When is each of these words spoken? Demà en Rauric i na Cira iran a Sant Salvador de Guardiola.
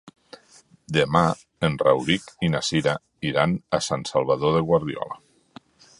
Demà 0.97 1.21
en 1.67 1.75
Rauric 1.83 2.33
i 2.47 2.49
na 2.55 2.61
Cira 2.69 2.95
iran 3.33 3.53
a 3.79 3.81
Sant 3.89 4.07
Salvador 4.15 4.57
de 4.57 4.65
Guardiola. 4.71 5.21